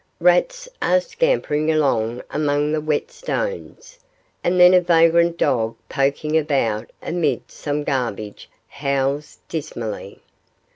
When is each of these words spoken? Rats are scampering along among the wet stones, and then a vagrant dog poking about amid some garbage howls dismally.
Rats 0.19 0.67
are 0.81 0.99
scampering 0.99 1.69
along 1.71 2.23
among 2.31 2.71
the 2.71 2.81
wet 2.81 3.11
stones, 3.11 3.99
and 4.43 4.59
then 4.59 4.73
a 4.73 4.81
vagrant 4.81 5.37
dog 5.37 5.75
poking 5.89 6.35
about 6.35 6.89
amid 7.03 7.51
some 7.51 7.83
garbage 7.83 8.49
howls 8.67 9.37
dismally. 9.47 10.19